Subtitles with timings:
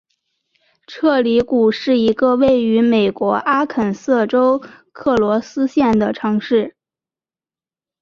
[0.87, 4.59] 彻里谷是一个位于美国阿肯色州
[4.91, 6.75] 克罗斯县的城市。